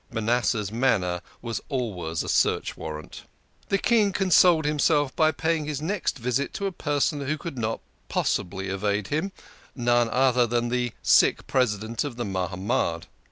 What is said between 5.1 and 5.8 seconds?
by paying his